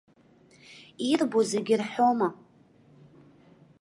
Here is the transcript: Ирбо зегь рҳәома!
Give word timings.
Ирбо 1.09 1.39
зегь 1.51 1.73
рҳәома! 1.79 2.29